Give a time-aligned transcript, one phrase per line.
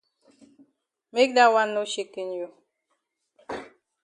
[1.13, 2.47] Make dat wan no shaken you.